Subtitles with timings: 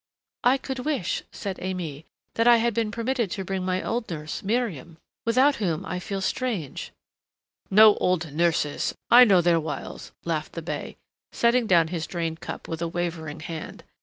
[0.43, 4.41] "I could wish," said Aimée, "that I had been permitted to bring my old nurse,
[4.41, 6.91] Miriam, without whom I feel strange"
[7.69, 10.97] "No old nurses I know their wiles," laughed the bey,
[11.31, 13.83] setting down his drained cup with a wavering hand.